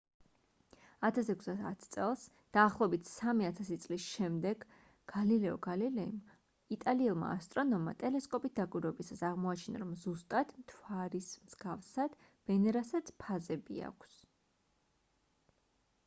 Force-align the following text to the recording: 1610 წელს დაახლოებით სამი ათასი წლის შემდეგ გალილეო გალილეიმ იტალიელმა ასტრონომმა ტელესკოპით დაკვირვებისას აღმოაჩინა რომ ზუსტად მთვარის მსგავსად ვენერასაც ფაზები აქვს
1610 1.07 1.83
წელს 1.95 2.21
დაახლოებით 2.57 3.03
სამი 3.09 3.45
ათასი 3.49 3.75
წლის 3.83 4.05
შემდეგ 4.13 4.63
გალილეო 5.13 5.59
გალილეიმ 5.67 6.15
იტალიელმა 6.77 7.29
ასტრონომმა 7.35 7.93
ტელესკოპით 8.05 8.55
დაკვირვებისას 8.61 9.23
აღმოაჩინა 9.31 9.83
რომ 9.85 9.93
ზუსტად 10.07 10.55
მთვარის 10.65 11.31
მსგავსად 11.45 12.17
ვენერასაც 12.53 13.13
ფაზები 13.25 13.81
აქვს 13.93 14.17